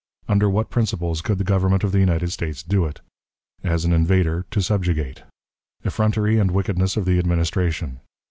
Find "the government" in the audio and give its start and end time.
1.37-1.83